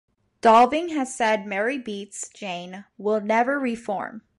[0.41, 4.23] Dolving has said Mary Beats Jane will never re-form.